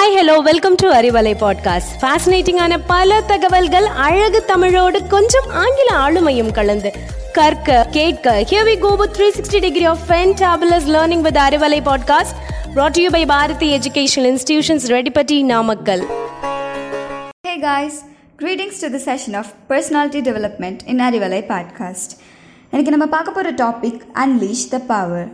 [0.00, 6.90] Hi hello welcome to Arivalai podcast ஃபேசினேட்டிங்கான பல தகவல்கள் அழகு தமிழோடு கொஞ்சம் ஆங்கில ஆளுமையும் கலந்து
[7.32, 12.36] கற்க கேட்க here we go with 360 degree of fantabulous learning with Arivalai podcast
[12.74, 16.04] brought to you by Bharathi educational institutions Reddipatti Namakkal
[17.44, 17.94] Hey guys,
[18.38, 22.10] greetings to the session of Personality Development in Arivalai Podcast.
[22.70, 25.28] இன்னைக்கு நம்ம பார்க்க போகிற topic unleash the power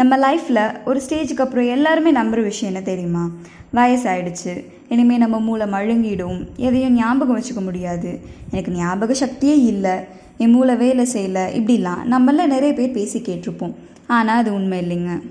[0.00, 3.30] நம்ம லைஃப்பில் ஒரு ஸ்டேஜுக்கு அப்புறம் எல்லாருமே நம்புகிற விஷயம் என்ன தெரியுமா?
[3.74, 4.64] வயசாயிடுச்சு.
[4.88, 6.38] இனிமேல் நம்ம மூளை மழுங்கிடும்.
[6.56, 8.20] எதையும் ஞாபகம் வச்சுக்க முடியாது.
[8.50, 9.90] எனக்கு ஞாபக சக்தியே இல்லை.
[10.36, 11.44] என் மூளை வேலை செய்யலை.
[11.58, 13.74] இப்படிலாம் நம்மள நிறைய பேர் பேசி கேட்டிருப்போம்.
[14.06, 15.22] ஆனால் அது உண்மை இல்லைங்க.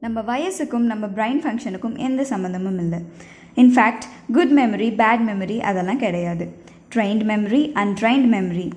[0.00, 2.98] நம்ம வயசுக்கும் நம்ம பிரைன் ஃபங்க்ஷனுக்கும் எந்த சம்மந்தமும் இல்லை.
[3.56, 6.52] In fact good memory bad memory அதெல்லாம் கிடையாது.
[6.94, 8.70] ட்ரைன்ட் மெமரி அன்ட்ரைன்ட் மெமரி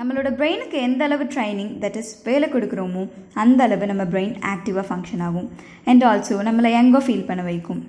[0.00, 3.02] நம்மளோட பிரெயினுக்கு எந்த அளவு ட்ரைனிங் தட் இஸ் வேலை கொடுக்குறோமோ
[3.42, 5.48] அந்த அளவு நம்ம பிரெயின் ஆக்டிவாக ஃபங்க்ஷன் ஆகும்.
[5.90, 7.80] அண்ட் ஆல்சோ நம்மளை யங்காக ஃபீல் பண்ண வைக்கும்.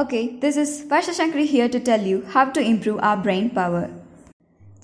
[0.00, 3.88] Okay this is Varshasankari here to tell you how to improve our brain power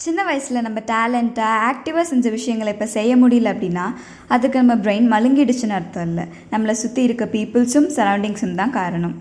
[0.05, 3.88] சின்ன வயசில் நம்ம டேலண்ட்டாக ஆக்டிவாக செஞ்ச விஷயங்களை இப்போ செய்ய முடியல அப்படின்னா
[4.36, 6.27] அதுக்கு நம்ம பிரெயின் மழுங்கிடுச்சுன்னு அர்த்தம் இல்லை.
[6.55, 9.14] நம்மளை சுற்றி இருக்க பீப்புள்ஸும் சரௌண்டிங்ஸும் தான் காரணம்.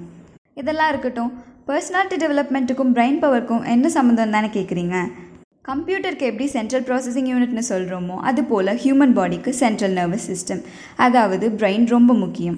[0.61, 1.33] இதெல்லாம் இருக்கட்டும்
[1.69, 4.97] பர்சனாலிட்டி டெவலப்மெண்ட்டுக்கும் பிரெயின் பவருக்கும் என்ன சம்மந்தம் தானே கேட்குறீங்க
[5.67, 10.61] கம்ப்யூட்டருக்கு எப்படி சென்ட்ரல் ப்ராசஸிங் யூனிட்னு சொல்கிறோமோ அது போல் ஹியூமன் பாடிக்கு சென்ட்ரல் நர்வஸ் சிஸ்டம்
[11.05, 12.57] அதாவது பிரெயின் ரொம்ப முக்கியம்.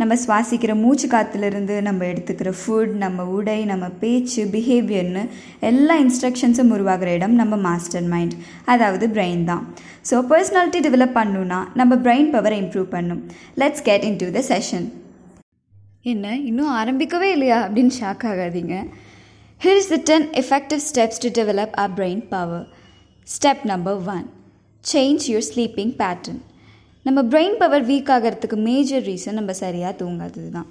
[0.00, 5.22] நம்ம சுவாசிக்கிற மூச்சு காற்றுலேருந்து நம்ம எடுத்துக்கிற ஃபுட் நம்ம உடை நம்ம பேச்சு பிஹேவியர்னு
[5.70, 8.34] எல்லா இன்ஸ்ட்ரக்ஷன்ஸும் உருவாகிற இடம் நம்ம மாஸ்டர் மைண்ட்
[8.74, 9.62] அதாவது பிரெயின் தான்.
[10.10, 13.20] ஸோ பர்சனாலிட்டி டெவலப் பண்ணுன்னா நம்ம பிரெயின் பவரை இம்ப்ரூவ் பண்ணும்.
[13.62, 14.88] Let's get into the session
[16.14, 18.74] என்ன இன்னும் ஆரம்பிக்கவே இல்லையா அப்படின்னு ஷாக் ஆகாதீங்க.
[19.64, 22.60] Here is the 10 effective steps to develop our brain power.
[23.28, 24.22] Step number 1
[24.84, 26.38] Change your sleeping pattern
[27.06, 30.68] நம்ம பிரெயின் பவர் வீக் ஆகிறதுக்கு மேஜர் ரீசன் நம்ம சரியாக தூங்காதது தான்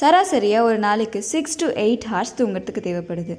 [0.00, 3.38] சராசரியாக ஒரு நாளைக்கு சிக்ஸ் டு எயிட் ஹார்ஸ் தூங்கிறதுக்கு தேவைப்படுது.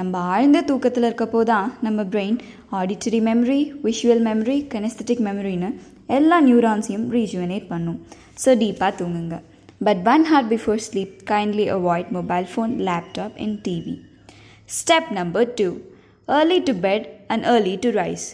[0.00, 2.38] நம்ம ஆழ்ந்த தூக்கத்தில் இருக்கப்போ தான் நம்ம brain
[2.82, 5.72] auditory memory visual memory kinesthetic மெமரின்னு
[6.20, 7.98] எல்லா நியூரான்ஸையும் ரீஜுவனேட் பண்ணும்.
[8.44, 9.38] ஸோ டீப்பாக தூங்குங்க.
[9.88, 13.94] But one hour before sleep kindly avoid mobile phone laptop and TV
[14.76, 15.66] step number two
[16.26, 18.26] early to bed and early to rise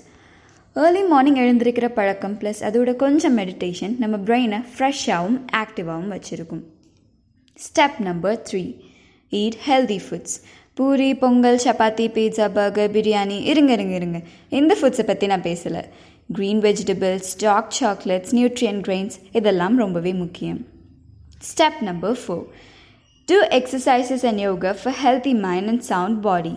[0.77, 6.63] early morning எழுந்திருக்கிற பழக்கம் plus அதோட கொஞ்சம் meditation நம்ம பிரெயினை ஃப்ரெஷ்ஷாகவும் ஆக்டிவாகவும் வச்சுருக்கும்.
[7.59, 8.63] Step number three
[9.31, 10.37] eat healthy foods
[10.75, 14.21] puri pongal chapati pizza burger biryani இருங்க இருங்க இருங்க.
[14.49, 15.83] இந்த ஃபுட்ஸை பற்றி நான் பேசலை.
[16.37, 20.61] Green vegetables dark chocolates nutrient grains இதெல்லாம் ரொம்பவே முக்கியம்.
[21.49, 22.47] Step number four
[23.29, 26.53] do exercises and yoga for healthy mind and sound body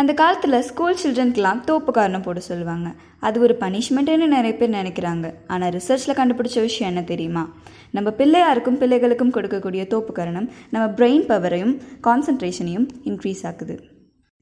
[0.00, 2.88] அந்த காலத்தில் ஸ்கூல் சில்ட்ரனுக்கெலாம் தோப்பு காரணம் போட சொல்லுவாங்க.
[3.26, 5.26] அது ஒரு பனிஷ்மெண்ட்டுன்னு நிறைய பேர் நினைக்கிறாங்க.
[5.46, 7.44] ஆனால் ரிசர்ச்சில் கண்டுபிடிச்ச விஷயம் என்ன தெரியுமா?
[7.90, 11.74] நம்ம பிள்ளையாருக்கும் பிள்ளைகளுக்கும் கொடுக்கக்கூடிய தோப்பு காரணம் நம்ம பிரெயின் பவரையும்
[12.08, 13.76] கான்சன்ட்ரேஷனையும் increase ஆக்குது.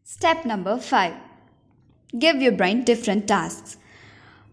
[0.07, 1.17] Step number five
[2.25, 3.75] give your brain different tasks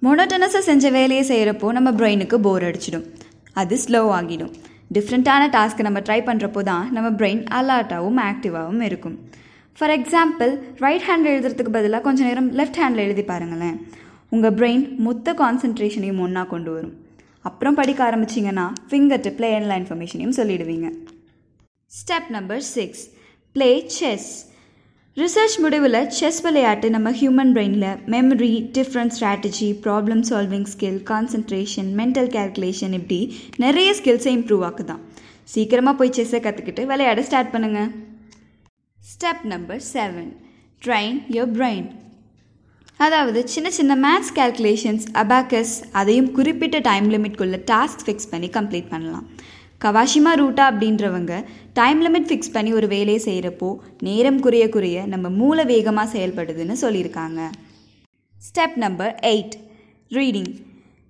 [0.07, 3.07] மொனோட்டனஸாக செஞ்ச வேலையை செய்கிறப்போ நம்ம பிரெயினுக்கு போர் அடிச்சிடும்.
[3.53, 4.53] அது ஸ்லோ ஆகிடும்.
[4.95, 9.17] டிஃப்ரெண்ட்டான டாஸ்க்கை நம்ம ட்ரை பண்ணுறப்போ தான் நம்ம பிரெயின் அலர்ட்டாகவும் ஆக்டிவாகவும் இருக்கும்.
[9.77, 10.51] ஃபார் எக்ஸாம்பிள்
[10.83, 13.77] ரைட் ஹேண்டில் எழுதுறதுக்கு பதிலாக கொஞ்சம் நேரம் லெஃப்ட் ஹேண்டில் எழுதி பாருங்களேன்.
[14.35, 16.95] உங்கள் பிரெயின் மொத்த கான்சன்ட்ரேஷனையும் ஒன்றா கொண்டு வரும்.
[17.49, 20.87] அப்புறம் படிக்க ஆரம்பிச்சிங்கன்னா ஃபிங்கர் டிப்பில் எல்லா இன்ஃபர்மேஷனையும் சொல்லிடுவீங்க.
[21.91, 23.03] Step number six
[23.55, 23.69] play
[23.99, 24.29] chess
[25.19, 32.29] research முடிவில் செஸ் விளையாட்டு நம்ம ஹியூமன் பிரெயினில் memory different strategy problem solving skill concentration mental
[32.35, 33.17] calculation இப்படி
[33.63, 35.01] நிறைய ஸ்கில்ஸை இம்ப்ரூவ் ஆக்குதான்.
[35.53, 37.89] சீக்கிரமாக போய் செஸ்ஸை கற்றுக்கிட்டு விளையாட ஸ்டார்ட் பண்ணுங்கள்
[38.99, 40.31] step number seven
[40.85, 41.87] train your brain
[42.97, 49.27] அதாவது சின்ன சின்ன மேத்ஸ் கேல்குலேஷன்ஸ் அபாக்கஸ் அதையும் குறிப்பிட்ட டைம் லிமிட்குள்ளே டாஸ்க் ஃபிக்ஸ் பண்ணி கம்ப்ளீட் பண்ணலாம்.
[49.83, 51.33] கவாஷிமா ரூட்டா அப்படின்றவங்க
[51.77, 53.69] டைம் லிமிட் ஃபிக்ஸ் பண்ணி ஒரு வேலையை செய்கிறப்போ
[54.07, 57.39] நேரம் குறைய குறைய நம்ம மூளை வேகமாக செயல்படுதுன்னு சொல்லியிருக்காங்க.
[58.47, 59.55] ஸ்டெப் நம்பர் எயிட்
[60.17, 60.51] ரீடிங்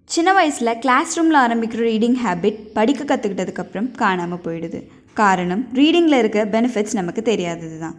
[0.10, 4.80] சின்ன வயசில் கிளாஸ் ரூமில் ஆரம்பிக்கிற ரீடிங் ஹேபிட் படிக்க கற்றுக்கிட்டதுக்கப்புறம் காணாமல் போயிடுது.
[5.22, 7.98] காரணம் ரீடிங்கில் இருக்க பெனிஃபிட்ஸ் நமக்கு தெரியாதது தான்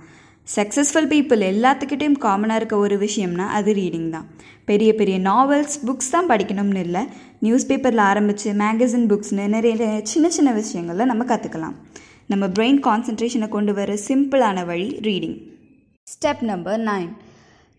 [0.56, 4.26] சக்ஸஸ்ஃபுல் பீப்புள் எல்லாத்துக்கிட்டேயும் காமனாக இருக்க ஒரு விஷயம்னா அது ரீடிங் தான்.
[4.64, 7.02] பெரிய பெரிய நாவல்ஸ் புக்ஸ் தான் படிக்கணும்னு இல்லை.
[7.38, 11.76] நியூஸ் பேப்பரில் ஆரம்பித்து மேகசின் புக்ஸ்னு நிறைய சின்ன சின்ன விஷயங்களில் நம்ம கற்றுக்கலாம்
[12.26, 15.38] நம்ம பிரெயின் கான்சன்ட்ரேஷனை கொண்டு வர சிம்பிளான வழி reading
[16.06, 17.10] step number nine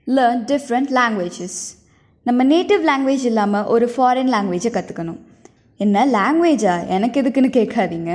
[0.07, 1.59] learn different languages
[2.23, 5.19] நம்ம நேட்டிவ் லாங்குவேஜ் இல்லாமல் ஒரு ஃபாரின் லாங்குவேஜை கற்றுக்கணும்
[5.79, 8.11] என்ன லாங்குவேஜா எனக்கு எதுக்குன்னு கேட்காதீங்க.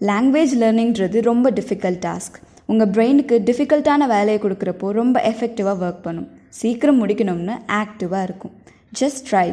[0.00, 2.38] லாங்குவேஜ் லேர்னிங்கிறது ரொம்ப டிஃபிகல்ட் டாஸ்க்
[2.70, 6.28] உங்கள் பிரெயினுக்கு டிஃபிகல்ட்டான வேலையை கொடுக்குறப்போ ரொம்ப எஃபெக்டிவாக ஒர்க் பண்ணும்.
[6.60, 8.54] சீக்கிரம் முடிக்கணும்னு ஆக்டிவாக இருக்கும்.
[9.00, 9.48] Just try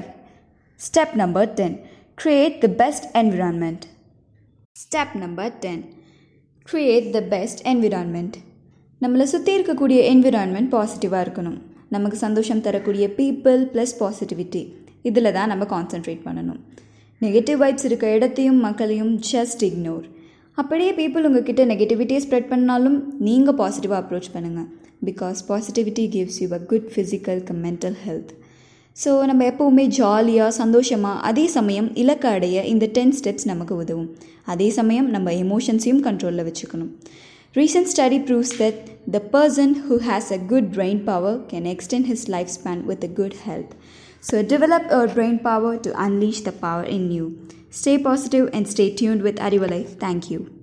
[0.80, 1.78] step number ten
[2.22, 3.86] create the best environment
[4.82, 5.84] step number ten
[6.72, 8.38] create the best environment
[9.02, 11.60] நம்மளை சுற்றி இருக்கக்கூடிய என்விரான்மெண்ட் பாசிட்டிவாக இருக்கணும்.
[11.96, 14.62] நமக்கு சந்தோஷம் தரக்கூடிய பீப்புள் ப்ளஸ் பாசிட்டிவிட்டி
[15.10, 16.60] இதில் தான் நம்ம கான்சென்ட்ரேட் பண்ணணும்.
[17.22, 20.06] நெகட்டிவ் வைப்ஸ் இருக்க இடத்தையும் மக்களையும் ஜஸ்ட் இக்னோர்
[20.62, 22.98] அப்படியே பீப்புள் உங்ககிட்ட நெகட்டிவிட்டியை ஸ்ப்ரெட் பண்ணாலும்
[23.28, 24.68] நீங்கள் பாசிட்டிவாக அப்ரோச் பண்ணுங்கள்
[25.06, 28.32] because positivity gives you a good physical cum mental health
[28.98, 34.10] so நம்ம எப்போவுமே ஜாலியாக சந்தோஷமாக அதே சமயம் இலக்க அடைய இந்த டென் ஸ்டெப்ஸ் நமக்கு உதவும்.
[34.46, 36.92] அதே சமயம் நம்ம எமோஷன்ஸையும் கண்ட்ரோலில் வச்சுக்கணும்.
[37.56, 42.26] Recent study proves that the person who has a good brain power can can his
[42.36, 43.74] life span with a good health
[44.22, 47.48] So develop your brain power to unleash the power in you.
[47.70, 49.88] Stay positive and stay tuned with Arivalai.
[50.00, 50.59] Thank you.